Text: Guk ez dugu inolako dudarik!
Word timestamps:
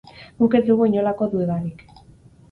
Guk 0.37 0.55
ez 0.59 0.61
dugu 0.69 0.87
inolako 0.89 1.27
dudarik! 1.33 1.85